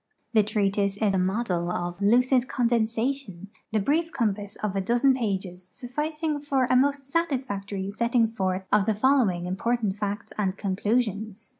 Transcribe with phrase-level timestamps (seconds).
[0.33, 5.67] The treatise is a model of lucid condensation, the brief compass of a dozen pages
[5.69, 11.49] sufficing for a most sat isfactory setting forth of the following important facts and conclusions,
[11.49, 11.49] viz.